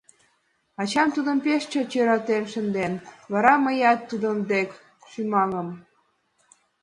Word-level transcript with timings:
Ачам 0.81 1.09
тудым 1.15 1.37
пеш 1.45 1.61
чот 1.71 1.89
йӧратен 1.95 2.43
шындыш, 2.51 2.93
вара 3.31 3.53
мыят 3.63 3.99
тудын 4.09 4.37
дек 4.51 4.69
шӱмаҥым. 5.11 5.69